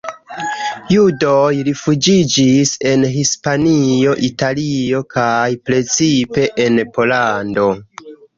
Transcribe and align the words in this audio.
Judoj 0.93 1.51
rifuĝiĝis 1.67 2.71
en 2.93 3.05
Hispanio, 3.17 4.15
Italio 4.29 5.03
kaj 5.17 5.45
precipe 5.69 6.49
en 6.67 6.83
Pollando. 6.99 7.69